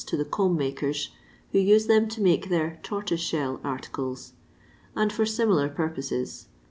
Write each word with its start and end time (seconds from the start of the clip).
to 0.03 0.17
the 0.17 0.25
comb 0.25 0.57
makers, 0.57 1.09
who 1.51 1.59
use 1.59 1.85
them 1.85 2.07
to 2.07 2.21
make 2.21 2.49
their 2.49 2.79
"tortoise 2.81 3.21
shell" 3.21 3.61
articles, 3.63 4.33
and 4.95 5.13
for 5.13 5.27
similar 5.27 5.69
purposes. 5.69 6.47